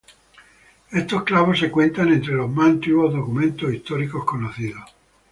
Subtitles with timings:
[0.91, 4.81] Estos clavos se cuentan entre los más antiguos documentos históricos conocidos.